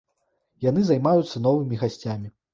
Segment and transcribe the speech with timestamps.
[0.69, 2.35] Яны займаюцца новымі гасцямі.